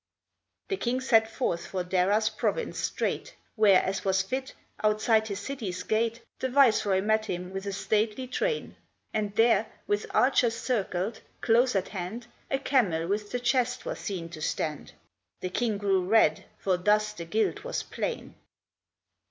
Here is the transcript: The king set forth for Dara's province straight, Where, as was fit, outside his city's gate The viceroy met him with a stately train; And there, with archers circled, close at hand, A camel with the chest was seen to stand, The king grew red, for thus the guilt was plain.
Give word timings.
The 0.69 0.77
king 0.77 0.99
set 0.99 1.29
forth 1.29 1.67
for 1.67 1.83
Dara's 1.83 2.27
province 2.27 2.79
straight, 2.79 3.35
Where, 3.55 3.83
as 3.83 4.03
was 4.03 4.23
fit, 4.23 4.55
outside 4.83 5.27
his 5.27 5.39
city's 5.39 5.83
gate 5.83 6.21
The 6.39 6.49
viceroy 6.49 7.01
met 7.01 7.27
him 7.27 7.53
with 7.53 7.67
a 7.67 7.71
stately 7.71 8.25
train; 8.25 8.77
And 9.13 9.35
there, 9.35 9.67
with 9.85 10.07
archers 10.09 10.55
circled, 10.55 11.21
close 11.39 11.75
at 11.75 11.89
hand, 11.89 12.25
A 12.49 12.57
camel 12.57 13.05
with 13.07 13.29
the 13.29 13.39
chest 13.39 13.85
was 13.85 13.99
seen 13.99 14.29
to 14.29 14.41
stand, 14.41 14.93
The 15.41 15.51
king 15.51 15.77
grew 15.77 16.03
red, 16.03 16.45
for 16.57 16.77
thus 16.77 17.13
the 17.13 17.25
guilt 17.25 17.63
was 17.63 17.83
plain. 17.83 18.33